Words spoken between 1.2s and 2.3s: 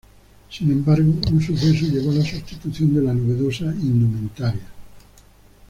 un suceso llevó a la